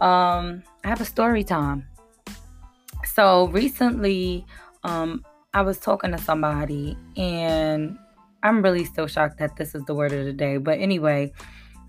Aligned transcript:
Um, 0.00 0.62
I 0.84 0.88
have 0.88 1.00
a 1.00 1.06
story 1.06 1.42
time. 1.42 1.86
So 3.06 3.48
recently, 3.48 4.44
um, 4.84 5.24
I 5.54 5.62
was 5.62 5.78
talking 5.78 6.12
to 6.12 6.18
somebody 6.18 6.96
and 7.16 7.98
I'm 8.42 8.62
really 8.62 8.84
still 8.84 9.06
shocked 9.06 9.38
that 9.38 9.56
this 9.56 9.74
is 9.74 9.82
the 9.84 9.94
word 9.94 10.12
of 10.12 10.24
the 10.24 10.32
day. 10.32 10.58
But 10.58 10.78
anyway, 10.78 11.32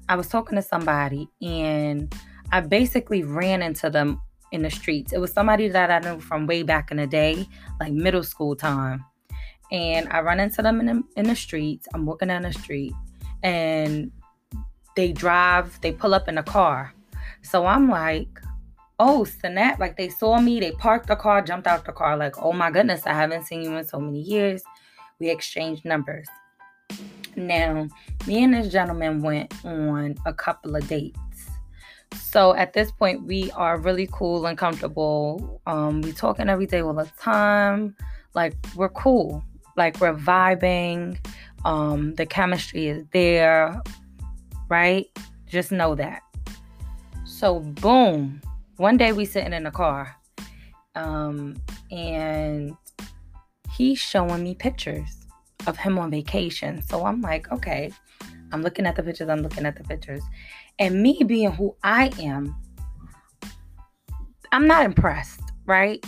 I 0.10 0.16
was 0.16 0.28
talking 0.28 0.56
to 0.56 0.62
somebody 0.62 1.28
and 1.42 2.14
I 2.52 2.62
basically 2.62 3.24
ran 3.24 3.62
into 3.62 3.90
them 3.90 4.22
in 4.52 4.62
the 4.62 4.70
streets. 4.70 5.12
It 5.12 5.20
was 5.20 5.34
somebody 5.34 5.68
that 5.68 5.92
I 5.92 6.00
knew 6.00 6.20
from 6.20 6.48
way 6.48 6.64
back 6.64 6.92
in 6.92 6.98
the 6.98 7.08
day, 7.08 7.46
like 7.80 7.92
middle 7.92 8.24
school 8.24 8.56
time. 8.56 9.04
And 9.72 10.08
I 10.10 10.22
run 10.22 10.40
into 10.40 10.62
them 10.62 10.80
in 10.80 10.86
the, 10.86 11.04
in 11.18 11.28
the 11.28 11.36
streets. 11.36 11.88
I'm 11.94 12.06
walking 12.06 12.30
down 12.30 12.44
the 12.44 12.54
street 12.54 12.94
and 13.44 14.12
they 14.96 15.12
drive, 15.12 15.80
they 15.82 15.92
pull 15.92 16.14
up 16.14 16.30
in 16.30 16.38
a 16.38 16.44
car. 16.44 16.94
So 17.42 17.66
I'm 17.66 17.90
like, 17.90 18.30
oh 19.00 19.24
snap. 19.24 19.80
Like 19.80 19.98
they 19.98 20.10
saw 20.10 20.40
me 20.40 20.60
they 20.60 20.72
parked 20.72 21.08
the 21.08 21.16
car 21.16 21.42
jumped 21.42 21.68
out 21.68 21.86
the 21.86 21.92
car. 21.92 22.18
Like 22.18 22.42
oh 22.42 22.54
my 22.54 22.72
goodness 22.72 23.06
i 23.06 23.14
haven't 23.14 23.46
seen 23.46 23.64
you 23.64 23.76
in 23.76 23.86
so 23.86 24.00
many 24.00 24.22
years. 24.22 24.64
We 25.20 25.30
exchanged 25.30 25.86
numbers. 25.86 26.28
Now 27.36 27.88
me 28.26 28.44
and 28.44 28.54
this 28.54 28.72
gentleman 28.72 29.22
went 29.22 29.54
on 29.66 30.16
a 30.26 30.34
couple 30.34 30.76
of 30.76 30.88
dates. 30.88 31.20
So 32.16 32.56
at 32.56 32.74
this 32.74 32.92
point 32.92 33.24
we 33.24 33.52
are 33.52 33.78
really 33.80 34.08
cool 34.12 34.46
and 34.46 34.58
comfortable. 34.58 35.62
Um 35.68 36.02
we 36.02 36.12
talking 36.12 36.50
every 36.50 36.66
day 36.66 36.82
all 36.82 36.94
the 36.94 37.10
time. 37.20 37.96
Like 38.34 38.56
we're 38.76 38.90
cool. 38.90 39.44
Like 39.76 40.00
we're 40.00 40.16
vibing. 40.16 41.18
Um 41.66 42.16
the 42.16 42.26
chemistry 42.26 42.88
is 42.88 43.06
there 43.12 43.82
right? 44.70 45.08
Just 45.46 45.72
know 45.72 45.96
that. 45.96 46.24
So 47.26 47.60
boom 47.60 48.42
one 48.78 48.96
day 48.96 49.12
we 49.12 49.26
sitting 49.26 49.54
in 49.54 49.64
the 49.64 49.72
car 49.72 50.16
um, 50.96 51.56
and 51.92 52.76
he's 53.76 54.00
showing 54.00 54.44
me 54.44 54.56
pictures 54.56 55.26
of 55.66 55.78
him 55.78 56.00
on 56.00 56.10
vacation. 56.10 56.82
So 56.82 57.06
i'm 57.06 57.22
like 57.22 57.52
okay. 57.52 57.92
I'm 58.52 58.62
looking 58.62 58.86
at 58.86 58.96
the 58.96 59.04
pictures 59.04 59.30
i'm 59.30 59.42
looking 59.42 59.66
at 59.66 59.76
the 59.76 59.84
pictures. 59.84 60.24
And 60.80 61.02
me 61.02 61.22
being 61.26 61.52
who 61.52 61.76
i 61.84 62.12
am 62.20 62.56
i'm 64.52 64.68
not 64.68 64.86
impressed 64.86 65.42
right? 65.66 66.04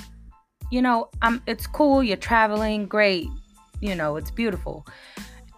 You 0.71 0.81
know 0.81 1.09
i'm 1.21 1.41
it's 1.47 1.67
cool 1.67 2.03
you're 2.03 2.17
traveling 2.17 2.85
great 2.85 3.27
you 3.81 3.95
know 3.95 4.15
it's 4.15 4.31
beautiful. 4.31 4.85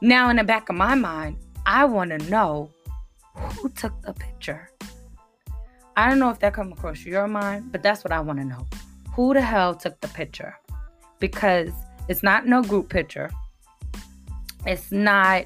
Now 0.02 0.30
in 0.30 0.38
the 0.38 0.44
back 0.44 0.70
of 0.70 0.76
my 0.76 0.96
mind 0.96 1.38
i 1.66 1.86
want 1.86 2.10
to 2.10 2.18
know 2.30 2.72
who 3.36 3.70
took 3.70 4.02
the 4.02 4.14
picture 4.14 4.70
I 5.96 6.10
don't 6.10 6.20
know 6.20 6.30
if 6.30 6.40
that 6.40 6.54
come 6.54 6.72
across 6.72 7.06
your 7.06 7.28
mind, 7.28 7.72
but 7.72 7.84
that's 7.84 8.04
what 8.04 8.12
I 8.12 8.20
want 8.20 8.40
to 8.40 8.46
know. 8.46 8.66
Who 9.14 9.34
the 9.34 9.42
hell 9.42 9.76
took 9.76 10.00
the 10.02 10.08
picture? 10.08 10.56
Because 11.20 11.72
it's 12.08 12.24
not 12.24 12.48
no 12.48 12.64
group 12.64 12.90
picture. 12.90 13.30
It's 14.66 14.92
not 14.92 15.46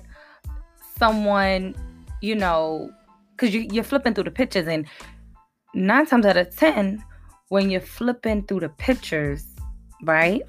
someone, 0.99 1.75
you 2.21 2.35
know, 2.35 2.91
because 3.31 3.53
you, 3.53 3.67
you're 3.71 3.83
flipping 3.83 4.13
through 4.13 4.25
the 4.25 4.31
pictures, 4.31 4.67
and 4.67 4.85
nine 5.73 6.05
times 6.05 6.25
out 6.25 6.37
of 6.37 6.55
ten, 6.55 7.03
when 7.49 7.69
you're 7.69 7.81
flipping 7.81 8.43
through 8.43 8.61
the 8.61 8.69
pictures, 8.69 9.45
right? 10.03 10.41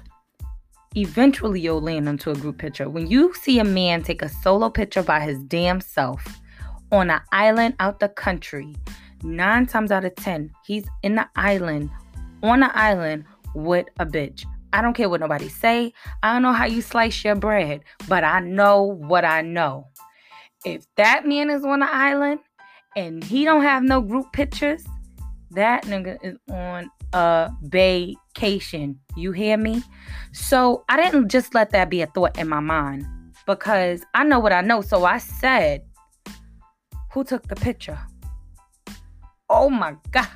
Eventually, 0.95 1.59
you'll 1.59 1.81
land 1.81 2.07
into 2.07 2.31
a 2.31 2.35
group 2.35 2.57
picture. 2.57 2.89
When 2.89 3.07
you 3.07 3.33
see 3.33 3.59
a 3.59 3.63
man 3.63 4.03
take 4.03 4.21
a 4.21 4.29
solo 4.29 4.69
picture 4.69 5.03
by 5.03 5.19
his 5.19 5.37
damn 5.43 5.81
self 5.81 6.39
on 6.91 7.09
an 7.09 7.21
island 7.31 7.75
out 7.79 7.99
the 7.99 8.09
country, 8.09 8.75
nine 9.23 9.65
times 9.65 9.91
out 9.91 10.05
of 10.05 10.15
ten, 10.15 10.51
he's 10.65 10.85
in 11.03 11.15
the 11.15 11.27
island, 11.35 11.89
on 12.43 12.61
the 12.61 12.77
island 12.77 13.25
with 13.53 13.87
a 13.99 14.05
bitch. 14.05 14.45
I 14.73 14.81
don't 14.81 14.93
care 14.93 15.09
what 15.09 15.21
nobody 15.21 15.49
say. 15.49 15.93
I 16.23 16.33
don't 16.33 16.41
know 16.41 16.53
how 16.53 16.65
you 16.65 16.81
slice 16.81 17.23
your 17.23 17.35
bread, 17.35 17.81
but 18.07 18.23
I 18.23 18.39
know 18.41 18.83
what 18.83 19.25
I 19.25 19.41
know. 19.41 19.87
If 20.65 20.85
that 20.95 21.25
man 21.25 21.49
is 21.49 21.63
on 21.63 21.79
the 21.79 21.89
island 21.89 22.39
and 22.95 23.23
he 23.23 23.45
don't 23.45 23.61
have 23.61 23.83
no 23.83 24.01
group 24.01 24.31
pictures, 24.33 24.83
that 25.51 25.85
nigga 25.85 26.17
is 26.21 26.37
on 26.51 26.91
a 27.13 27.51
vacation. 27.63 28.99
You 29.15 29.31
hear 29.31 29.57
me? 29.57 29.81
So 30.33 30.83
I 30.89 30.97
didn't 30.97 31.29
just 31.29 31.55
let 31.55 31.71
that 31.71 31.89
be 31.89 32.01
a 32.01 32.07
thought 32.07 32.37
in 32.37 32.49
my 32.49 32.59
mind 32.59 33.05
because 33.45 34.03
I 34.13 34.23
know 34.23 34.39
what 34.39 34.51
I 34.51 34.61
know. 34.61 34.81
So 34.81 35.05
I 35.05 35.19
said, 35.19 35.83
Who 37.13 37.23
took 37.23 37.47
the 37.47 37.55
picture? 37.55 37.97
Oh 39.49 39.69
my 39.69 39.95
God. 40.11 40.27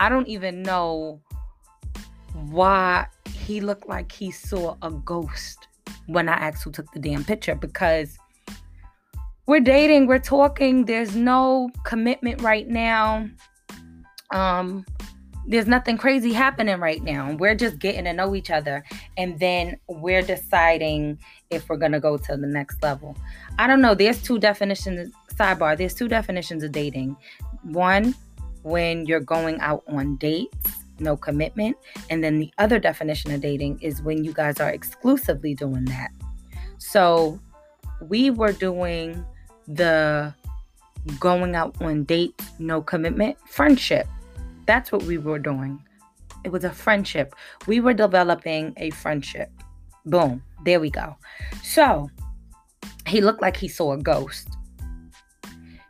I 0.00 0.08
don't 0.08 0.28
even 0.28 0.62
know 0.62 1.20
why 2.32 3.06
he 3.32 3.60
looked 3.60 3.88
like 3.88 4.10
he 4.10 4.30
saw 4.30 4.76
a 4.82 4.90
ghost 4.90 5.68
when 6.06 6.28
I 6.28 6.34
asked 6.34 6.64
who 6.64 6.70
took 6.70 6.90
the 6.92 6.98
damn 6.98 7.24
picture 7.24 7.54
because 7.54 8.18
we're 9.46 9.60
dating, 9.60 10.06
we're 10.06 10.18
talking, 10.18 10.84
there's 10.84 11.14
no 11.14 11.70
commitment 11.84 12.42
right 12.42 12.68
now. 12.68 13.28
Um 14.32 14.84
there's 15.46 15.66
nothing 15.66 15.98
crazy 15.98 16.32
happening 16.32 16.80
right 16.80 17.02
now. 17.02 17.34
We're 17.34 17.54
just 17.54 17.78
getting 17.78 18.04
to 18.04 18.14
know 18.14 18.34
each 18.34 18.50
other 18.50 18.82
and 19.18 19.38
then 19.38 19.76
we're 19.88 20.22
deciding 20.22 21.18
if 21.50 21.68
we're 21.68 21.76
going 21.76 21.92
to 21.92 22.00
go 22.00 22.16
to 22.16 22.36
the 22.36 22.46
next 22.46 22.82
level. 22.82 23.14
I 23.58 23.66
don't 23.66 23.82
know, 23.82 23.94
there's 23.94 24.22
two 24.22 24.38
definitions 24.38 25.12
sidebar, 25.34 25.76
there's 25.76 25.94
two 25.94 26.08
definitions 26.08 26.62
of 26.62 26.72
dating. 26.72 27.16
One 27.62 28.14
when 28.64 29.06
you're 29.06 29.20
going 29.20 29.60
out 29.60 29.84
on 29.86 30.16
dates, 30.16 30.84
no 30.98 31.16
commitment. 31.16 31.76
And 32.10 32.24
then 32.24 32.38
the 32.38 32.52
other 32.58 32.78
definition 32.78 33.30
of 33.32 33.40
dating 33.40 33.80
is 33.80 34.02
when 34.02 34.24
you 34.24 34.32
guys 34.32 34.58
are 34.58 34.70
exclusively 34.70 35.54
doing 35.54 35.84
that. 35.84 36.10
So 36.78 37.38
we 38.00 38.30
were 38.30 38.52
doing 38.52 39.24
the 39.68 40.34
going 41.20 41.54
out 41.54 41.76
on 41.80 42.04
dates, 42.04 42.44
no 42.58 42.80
commitment, 42.80 43.36
friendship. 43.46 44.06
That's 44.66 44.90
what 44.90 45.02
we 45.02 45.18
were 45.18 45.38
doing. 45.38 45.82
It 46.44 46.52
was 46.52 46.64
a 46.64 46.70
friendship. 46.70 47.34
We 47.66 47.80
were 47.80 47.94
developing 47.94 48.74
a 48.76 48.90
friendship. 48.90 49.50
Boom. 50.06 50.42
There 50.64 50.80
we 50.80 50.90
go. 50.90 51.16
So 51.62 52.10
he 53.06 53.20
looked 53.20 53.42
like 53.42 53.56
he 53.56 53.68
saw 53.68 53.92
a 53.92 53.98
ghost. 53.98 54.48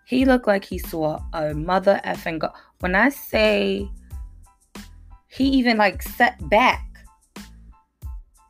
He 0.07 0.25
looked 0.25 0.47
like 0.47 0.65
he 0.65 0.79
saw 0.79 1.21
a 1.33 1.55
mother 1.55 2.01
effing 2.05 2.39
go. 2.39 2.51
When 2.85 2.95
I 2.95 3.09
say 3.09 3.89
he 5.29 5.45
even 5.45 5.79
like 5.79 6.03
set 6.03 6.37
back, 6.51 6.87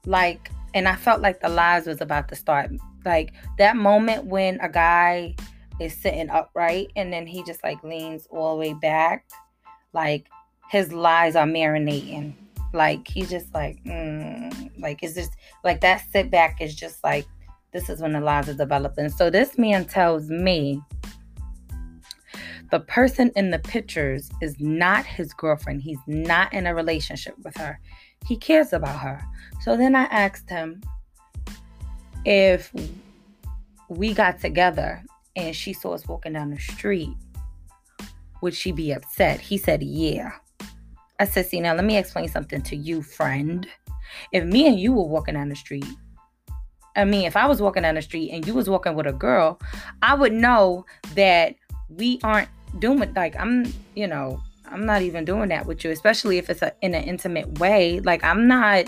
like, 0.07 0.51
and 0.75 0.89
I 0.89 0.97
felt 0.97 1.21
like 1.21 1.41
the 1.41 1.49
lies 1.49 1.87
was 1.87 2.01
about 2.01 2.27
to 2.31 2.35
start. 2.35 2.73
Like 3.05 3.33
that 3.59 3.77
moment 3.77 4.25
when 4.25 4.59
a 4.59 4.69
guy 4.69 5.37
is 5.79 5.97
sitting 5.97 6.31
upright 6.31 6.89
and 6.97 7.13
then 7.13 7.29
he 7.29 7.45
just 7.45 7.63
like 7.63 7.81
leans 7.85 8.27
all 8.29 8.57
the 8.57 8.61
way 8.61 8.73
back, 8.73 9.25
like 9.93 10.27
his 10.69 10.93
lies 10.93 11.37
are 11.37 11.47
marinating. 11.47 12.35
Like 12.73 13.07
he's 13.07 13.31
just 13.31 13.55
like, 13.55 13.85
mm, 13.85 14.73
like 14.81 15.05
it's 15.05 15.15
just 15.15 15.31
like 15.63 15.81
that 15.83 16.03
sit 16.11 16.29
back 16.29 16.61
is 16.61 16.75
just 16.75 17.05
like 17.05 17.25
this 17.73 17.89
is 17.89 18.01
when 18.01 18.15
the 18.15 18.21
lies 18.21 18.49
are 18.49 18.55
developing. 18.55 19.11
So 19.11 19.31
this 19.31 19.57
man 19.59 19.85
tells 19.85 20.29
me 20.29 20.83
the 22.75 22.81
person 22.81 23.31
in 23.37 23.53
the 23.53 23.59
pictures 23.61 24.29
is 24.43 24.59
not 24.59 25.07
his 25.07 25.33
girlfriend. 25.33 25.81
He's 25.81 26.01
not 26.09 26.53
in 26.53 26.67
a 26.67 26.75
relationship 26.75 27.37
with 27.45 27.57
her. 27.57 27.79
He 28.27 28.37
cares 28.37 28.73
about 28.73 28.99
her. 28.99 29.25
So 29.63 29.77
then 29.77 29.95
I 29.95 30.07
asked 30.07 30.51
him 30.51 30.83
if 32.25 32.73
we 33.89 34.13
got 34.13 34.41
together 34.41 35.05
and 35.37 35.55
she 35.55 35.73
saw 35.73 35.95
us 35.95 36.09
walking 36.09 36.33
down 36.33 36.51
the 36.51 36.59
street, 36.59 37.11
would 38.41 38.55
she 38.55 38.73
be 38.73 38.91
upset? 38.91 39.41
He 39.41 39.57
said, 39.57 39.85
Yeah. 39.85 40.33
I 41.21 41.27
said, 41.27 41.47
See, 41.47 41.61
now 41.61 41.75
let 41.75 41.85
me 41.85 41.97
explain 41.97 42.27
something 42.27 42.61
to 42.63 42.75
you, 42.75 43.03
friend. 43.03 43.69
If 44.33 44.43
me 44.43 44.67
and 44.67 44.81
you 44.81 44.95
were 44.95 45.07
walking 45.07 45.35
down 45.35 45.49
the 45.49 45.55
street, 45.55 45.87
I 46.97 47.05
mean, 47.05 47.25
if 47.25 47.37
I 47.37 47.47
was 47.47 47.63
walking 47.63 47.85
down 47.85 47.95
the 47.95 48.03
street 48.03 48.33
and 48.33 48.45
you 48.45 48.53
was 48.53 48.69
walking 48.69 48.97
with 48.97 49.07
a 49.07 49.13
girl, 49.13 49.61
I 50.03 50.17
would 50.17 50.33
know 50.33 50.87
that 51.15 51.55
we 51.89 52.19
aren't 52.25 52.49
doing 52.79 53.03
it. 53.03 53.15
Like, 53.15 53.37
I'm, 53.37 53.73
you 53.95 54.07
know, 54.07 54.43
I'm 54.67 54.87
not 54.87 55.03
even 55.03 55.25
doing 55.25 55.49
that 55.51 55.67
with 55.67 55.85
you, 55.85 55.91
especially 55.91 56.39
if 56.39 56.51
it's 56.51 56.63
a, 56.63 56.73
in 56.83 56.95
an 56.95 57.05
intimate 57.05 57.59
way. 57.59 58.01
Like, 58.01 58.25
I'm 58.25 58.47
not 58.49 58.87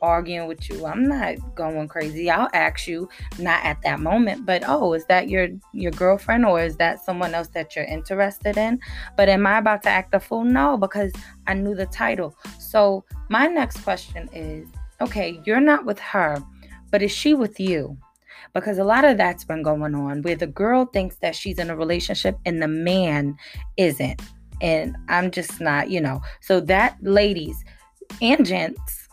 arguing 0.00 0.46
with 0.46 0.68
you. 0.68 0.86
I'm 0.86 1.08
not 1.08 1.36
going 1.54 1.88
crazy. 1.88 2.30
I'll 2.30 2.48
ask 2.54 2.86
you, 2.86 3.08
not 3.38 3.64
at 3.64 3.82
that 3.82 4.00
moment, 4.00 4.46
but 4.46 4.62
oh, 4.66 4.92
is 4.92 5.04
that 5.06 5.28
your 5.28 5.48
your 5.72 5.90
girlfriend 5.92 6.44
or 6.44 6.62
is 6.62 6.76
that 6.76 7.04
someone 7.04 7.34
else 7.34 7.48
that 7.48 7.74
you're 7.74 7.84
interested 7.84 8.56
in? 8.56 8.78
But 9.16 9.28
am 9.28 9.46
I 9.46 9.58
about 9.58 9.82
to 9.84 9.90
act 9.90 10.14
a 10.14 10.20
fool? 10.20 10.44
No, 10.44 10.76
because 10.76 11.12
I 11.46 11.54
knew 11.54 11.74
the 11.74 11.86
title. 11.86 12.36
So 12.58 13.04
my 13.28 13.46
next 13.46 13.82
question 13.82 14.28
is, 14.32 14.68
okay, 15.00 15.40
you're 15.44 15.60
not 15.60 15.84
with 15.84 15.98
her, 15.98 16.42
but 16.90 17.02
is 17.02 17.12
she 17.12 17.34
with 17.34 17.58
you? 17.58 17.96
Because 18.54 18.78
a 18.78 18.84
lot 18.84 19.04
of 19.04 19.16
that's 19.16 19.44
been 19.44 19.62
going 19.62 19.94
on 19.94 20.22
where 20.22 20.36
the 20.36 20.46
girl 20.46 20.86
thinks 20.86 21.16
that 21.16 21.36
she's 21.36 21.58
in 21.58 21.70
a 21.70 21.76
relationship 21.76 22.38
and 22.44 22.62
the 22.62 22.68
man 22.68 23.36
isn't. 23.76 24.20
And 24.60 24.96
I'm 25.08 25.30
just 25.30 25.60
not, 25.60 25.90
you 25.90 26.00
know. 26.00 26.20
So 26.40 26.60
that 26.60 26.96
ladies 27.02 27.64
and 28.20 28.44
gents 28.44 29.08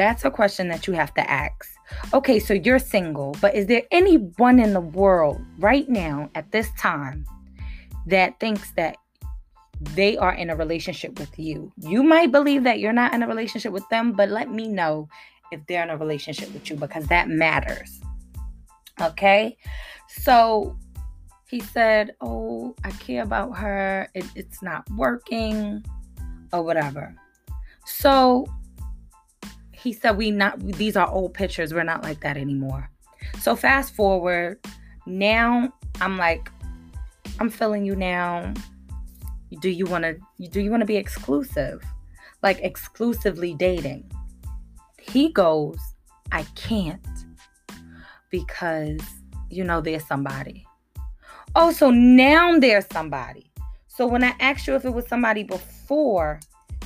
that's 0.00 0.24
a 0.24 0.30
question 0.30 0.68
that 0.68 0.86
you 0.86 0.94
have 0.94 1.12
to 1.14 1.30
ask. 1.30 1.68
Okay, 2.14 2.38
so 2.38 2.54
you're 2.54 2.78
single, 2.78 3.36
but 3.40 3.54
is 3.54 3.66
there 3.66 3.82
anyone 3.90 4.58
in 4.58 4.72
the 4.72 4.80
world 4.80 5.40
right 5.58 5.88
now 5.88 6.30
at 6.34 6.50
this 6.52 6.70
time 6.78 7.26
that 8.06 8.38
thinks 8.40 8.70
that 8.72 8.96
they 9.94 10.16
are 10.16 10.32
in 10.32 10.48
a 10.48 10.56
relationship 10.56 11.18
with 11.18 11.36
you? 11.38 11.70
You 11.76 12.02
might 12.02 12.32
believe 12.32 12.64
that 12.64 12.78
you're 12.78 12.92
not 12.92 13.12
in 13.12 13.22
a 13.22 13.28
relationship 13.28 13.72
with 13.72 13.88
them, 13.90 14.12
but 14.12 14.30
let 14.30 14.50
me 14.50 14.68
know 14.68 15.08
if 15.52 15.60
they're 15.66 15.82
in 15.82 15.90
a 15.90 15.96
relationship 15.96 16.52
with 16.54 16.70
you 16.70 16.76
because 16.76 17.06
that 17.08 17.28
matters. 17.28 18.00
Okay, 19.00 19.56
so 20.08 20.76
he 21.48 21.60
said, 21.60 22.14
Oh, 22.20 22.74
I 22.84 22.90
care 22.92 23.22
about 23.22 23.56
her, 23.58 24.08
it, 24.14 24.24
it's 24.34 24.62
not 24.62 24.88
working, 24.90 25.84
or 26.52 26.62
whatever. 26.62 27.14
So 27.84 28.46
he 29.72 29.92
said 29.92 30.16
we 30.16 30.30
not 30.30 30.58
these 30.60 30.96
are 30.96 31.08
old 31.08 31.34
pictures. 31.34 31.72
We're 31.72 31.84
not 31.84 32.02
like 32.02 32.20
that 32.20 32.36
anymore. 32.36 32.90
So 33.38 33.56
fast 33.56 33.94
forward. 33.94 34.58
Now 35.06 35.72
i'm 36.00 36.16
like 36.16 36.50
i'm 37.38 37.50
feeling 37.50 37.84
you 37.84 37.96
now. 37.96 38.52
Do 39.60 39.70
you 39.70 39.86
want 39.86 40.04
to 40.04 40.16
do 40.48 40.60
you 40.60 40.70
want 40.70 40.82
to 40.82 40.86
be 40.86 40.96
exclusive? 40.96 41.82
Like 42.42 42.60
exclusively 42.60 43.54
dating. 43.54 44.10
He 45.00 45.32
goes 45.32 45.78
i 46.32 46.42
can't 46.54 47.00
because 48.30 49.00
you 49.50 49.64
know 49.64 49.80
there's 49.80 50.06
somebody 50.06 50.66
oh 51.54 51.72
so 51.72 51.90
now 51.90 52.58
there's 52.58 52.86
somebody 52.92 53.50
so 53.88 54.06
when 54.06 54.24
i 54.24 54.34
asked 54.40 54.66
you 54.66 54.74
if 54.74 54.84
it 54.84 54.94
was 54.94 55.06
somebody 55.06 55.42
before 55.42 56.40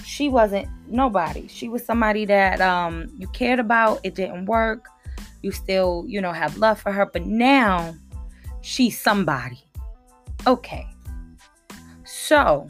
she 0.04 0.28
wasn't 0.28 0.68
nobody. 0.86 1.48
She 1.48 1.68
was 1.68 1.84
somebody 1.84 2.24
that 2.26 2.60
um 2.60 3.10
you 3.18 3.26
cared 3.28 3.58
about. 3.58 4.00
It 4.02 4.14
didn't 4.14 4.46
work. 4.46 4.86
You 5.42 5.52
still, 5.52 6.04
you 6.06 6.20
know, 6.20 6.32
have 6.32 6.56
love 6.56 6.80
for 6.80 6.92
her, 6.92 7.06
but 7.06 7.26
now 7.26 7.94
she's 8.62 8.98
somebody. 8.98 9.62
Okay. 10.46 10.86
So, 12.04 12.68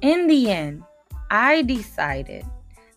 in 0.00 0.26
the 0.26 0.50
end, 0.50 0.84
I 1.30 1.62
decided 1.62 2.44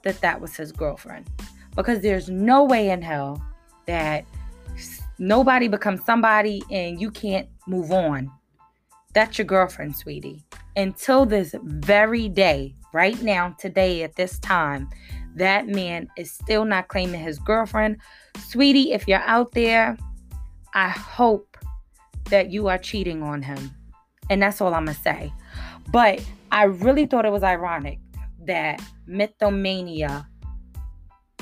that 0.03 0.21
that 0.21 0.41
was 0.41 0.55
his 0.55 0.71
girlfriend 0.71 1.29
because 1.75 2.01
there's 2.01 2.29
no 2.29 2.63
way 2.63 2.89
in 2.89 3.01
hell 3.01 3.43
that 3.87 4.25
nobody 5.19 5.67
becomes 5.67 6.03
somebody 6.05 6.63
and 6.71 6.99
you 6.99 7.11
can't 7.11 7.47
move 7.67 7.91
on. 7.91 8.31
That's 9.13 9.37
your 9.37 9.45
girlfriend, 9.45 9.95
sweetie. 9.95 10.43
Until 10.75 11.25
this 11.25 11.53
very 11.63 12.29
day, 12.29 12.75
right 12.93 13.21
now, 13.21 13.55
today, 13.59 14.03
at 14.03 14.15
this 14.15 14.39
time, 14.39 14.89
that 15.35 15.67
man 15.67 16.07
is 16.17 16.31
still 16.31 16.65
not 16.65 16.87
claiming 16.87 17.21
his 17.21 17.39
girlfriend. 17.39 17.97
Sweetie, 18.47 18.93
if 18.93 19.07
you're 19.07 19.19
out 19.19 19.51
there, 19.51 19.97
I 20.73 20.89
hope 20.89 21.57
that 22.29 22.51
you 22.51 22.67
are 22.67 22.77
cheating 22.77 23.21
on 23.21 23.41
him. 23.41 23.71
And 24.29 24.41
that's 24.41 24.61
all 24.61 24.73
I'm 24.73 24.85
going 24.85 24.95
to 24.95 25.01
say. 25.01 25.33
But 25.91 26.25
I 26.51 26.63
really 26.63 27.05
thought 27.05 27.25
it 27.25 27.31
was 27.31 27.43
ironic 27.43 27.99
that 28.45 28.81
mythomania 29.07 30.25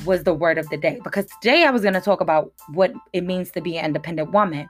was 0.06 0.24
the 0.24 0.34
word 0.34 0.58
of 0.58 0.68
the 0.70 0.78
day 0.78 1.00
because 1.04 1.26
today 1.42 1.64
I 1.64 1.72
was 1.72 1.82
going 1.82 1.94
to 1.94 2.02
talk 2.02 2.22
about 2.22 2.54
what 2.70 2.94
it 3.14 3.22
means 3.22 3.52
to 3.52 3.62
be 3.62 3.78
an 3.78 3.86
independent 3.86 4.32
woman. 4.32 4.70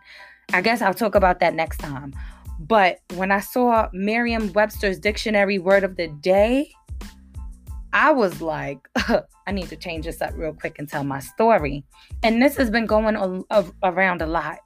I 0.53 0.61
guess 0.61 0.81
I'll 0.81 0.93
talk 0.93 1.15
about 1.15 1.39
that 1.39 1.53
next 1.53 1.77
time. 1.77 2.13
But 2.59 2.99
when 3.15 3.31
I 3.31 3.39
saw 3.39 3.89
Merriam 3.93 4.51
Webster's 4.53 4.99
dictionary 4.99 5.59
word 5.59 5.83
of 5.83 5.95
the 5.95 6.07
day, 6.07 6.71
I 7.93 8.11
was 8.11 8.41
like, 8.41 8.79
I 9.47 9.51
need 9.51 9.69
to 9.69 9.75
change 9.75 10.05
this 10.05 10.21
up 10.21 10.33
real 10.35 10.53
quick 10.53 10.77
and 10.77 10.87
tell 10.87 11.03
my 11.03 11.19
story. 11.19 11.83
And 12.23 12.41
this 12.41 12.57
has 12.57 12.69
been 12.69 12.85
going 12.85 13.15
a, 13.15 13.41
a, 13.49 13.65
around 13.83 14.21
a 14.21 14.27
lot. 14.27 14.59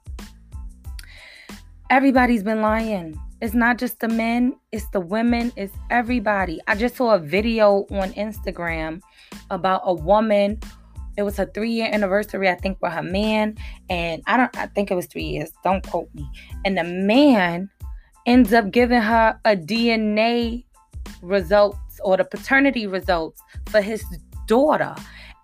Everybody's 1.90 2.42
been 2.42 2.60
lying. 2.60 3.18
It's 3.40 3.54
not 3.54 3.78
just 3.78 4.00
the 4.00 4.08
men, 4.08 4.56
it's 4.72 4.88
the 4.90 5.00
women, 5.00 5.52
it's 5.54 5.74
everybody. 5.90 6.60
I 6.66 6.76
just 6.76 6.96
saw 6.96 7.14
a 7.14 7.18
video 7.18 7.86
on 7.90 8.12
Instagram 8.14 9.00
about 9.50 9.82
a 9.84 9.94
woman. 9.94 10.60
It 11.16 11.22
was 11.22 11.38
a 11.38 11.46
three 11.46 11.70
year 11.70 11.88
anniversary, 11.92 12.48
I 12.48 12.54
think, 12.54 12.78
for 12.80 12.90
her 12.90 13.02
man. 13.02 13.56
And 13.88 14.22
I 14.26 14.36
don't 14.36 14.56
I 14.56 14.66
think 14.66 14.90
it 14.90 14.94
was 14.94 15.06
three 15.06 15.24
years. 15.24 15.50
Don't 15.62 15.86
quote 15.86 16.12
me. 16.14 16.28
And 16.64 16.76
the 16.76 16.84
man 16.84 17.70
ends 18.26 18.52
up 18.52 18.70
giving 18.70 19.00
her 19.00 19.38
a 19.44 19.56
DNA 19.56 20.64
results 21.22 22.00
or 22.02 22.16
the 22.16 22.24
paternity 22.24 22.86
results 22.86 23.40
for 23.66 23.80
his 23.80 24.04
daughter. 24.46 24.94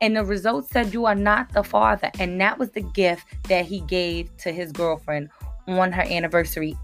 And 0.00 0.16
the 0.16 0.24
results 0.24 0.70
said 0.70 0.94
you 0.94 1.04
are 1.04 1.14
not 1.14 1.52
the 1.52 1.62
father. 1.62 2.10
And 2.18 2.40
that 2.40 2.58
was 2.58 2.70
the 2.70 2.80
gift 2.80 3.24
that 3.48 3.66
he 3.66 3.80
gave 3.82 4.34
to 4.38 4.52
his 4.52 4.72
girlfriend 4.72 5.28
on 5.68 5.92
her 5.92 6.02
anniversary 6.02 6.76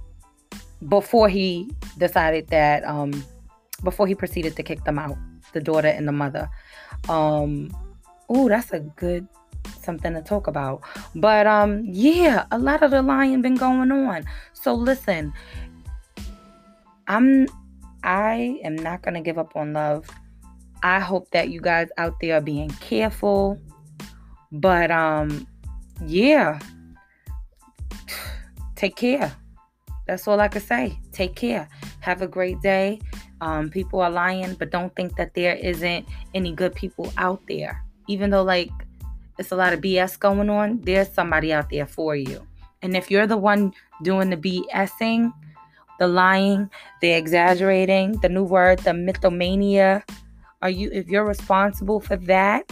before 0.88 1.28
he 1.28 1.70
decided 1.98 2.46
that 2.48 2.84
um 2.84 3.24
before 3.86 4.06
he 4.06 4.14
proceeded 4.14 4.56
to 4.56 4.62
kick 4.62 4.82
them 4.82 4.98
out, 4.98 5.16
the 5.54 5.60
daughter 5.60 5.88
and 5.88 6.06
the 6.06 6.12
mother. 6.12 6.50
Um 7.08 7.70
oh, 8.28 8.50
that's 8.50 8.72
a 8.72 8.80
good 8.80 9.26
something 9.80 10.12
to 10.12 10.20
talk 10.20 10.48
about. 10.48 10.82
But 11.14 11.46
um 11.46 11.86
yeah, 11.86 12.44
a 12.50 12.58
lot 12.58 12.82
of 12.82 12.90
the 12.90 13.00
lying 13.00 13.40
been 13.40 13.54
going 13.54 13.90
on. 13.90 14.26
So 14.52 14.74
listen, 14.74 15.32
I'm 17.06 17.46
I 18.02 18.58
am 18.62 18.76
not 18.76 19.02
to 19.06 19.20
give 19.20 19.38
up 19.38 19.56
on 19.56 19.72
love. 19.72 20.10
I 20.82 21.00
hope 21.00 21.30
that 21.30 21.48
you 21.48 21.60
guys 21.60 21.88
out 21.96 22.18
there 22.20 22.36
are 22.36 22.42
being 22.42 22.70
careful. 22.80 23.58
But 24.52 24.90
um 24.90 25.46
yeah. 26.04 26.58
Take 28.74 28.96
care. 28.96 29.32
That's 30.06 30.28
all 30.28 30.38
I 30.38 30.48
can 30.48 30.60
say. 30.60 30.98
Take 31.12 31.34
care. 31.34 31.68
Have 32.00 32.22
a 32.22 32.28
great 32.28 32.60
day. 32.60 33.00
Um, 33.40 33.68
people 33.70 34.00
are 34.00 34.10
lying, 34.10 34.54
but 34.54 34.70
don't 34.70 34.94
think 34.96 35.16
that 35.16 35.34
there 35.34 35.54
isn't 35.54 36.06
any 36.34 36.52
good 36.52 36.74
people 36.74 37.12
out 37.18 37.42
there. 37.48 37.82
Even 38.08 38.30
though 38.30 38.42
like 38.42 38.70
it's 39.38 39.52
a 39.52 39.56
lot 39.56 39.72
of 39.72 39.80
BS 39.80 40.18
going 40.18 40.48
on, 40.48 40.80
there's 40.82 41.12
somebody 41.12 41.52
out 41.52 41.68
there 41.70 41.86
for 41.86 42.16
you. 42.16 42.46
And 42.82 42.96
if 42.96 43.10
you're 43.10 43.26
the 43.26 43.36
one 43.36 43.74
doing 44.02 44.30
the 44.30 44.36
BSing, 44.36 45.32
the 45.98 46.08
lying, 46.08 46.70
the 47.00 47.12
exaggerating, 47.12 48.12
the 48.20 48.28
new 48.28 48.44
word, 48.44 48.78
the 48.80 48.90
mythomania. 48.90 50.02
Are 50.62 50.70
you 50.70 50.90
if 50.92 51.08
you're 51.08 51.26
responsible 51.26 52.00
for 52.00 52.16
that? 52.16 52.70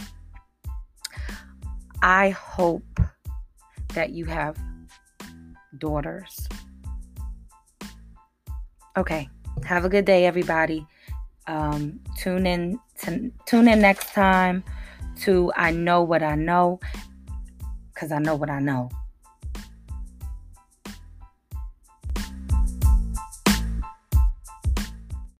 I 2.01 2.29
hope 2.29 2.99
that 3.93 4.11
you 4.11 4.25
have 4.25 4.57
daughters. 5.77 6.47
Okay. 8.97 9.29
Have 9.65 9.83
a 9.83 9.89
good 9.89 10.05
day, 10.05 10.25
everybody. 10.27 10.85
Um, 11.47 11.99
tune 12.17 12.45
in 12.45 12.79
to, 12.99 13.31
tune 13.47 13.67
in 13.67 13.81
next 13.81 14.13
time 14.13 14.63
to 15.21 15.51
I 15.55 15.71
know 15.71 16.03
what 16.03 16.21
I 16.21 16.35
know 16.35 16.79
because 17.93 18.11
I 18.11 18.19
know 18.19 18.35
what 18.35 18.51
I 18.51 18.59
know. 18.59 18.89